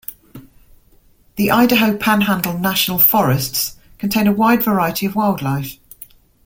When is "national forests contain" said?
2.57-4.25